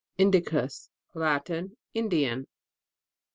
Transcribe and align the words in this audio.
INDICUS. 0.17 0.89
Latin. 1.13 1.77
Indian. 1.93 2.47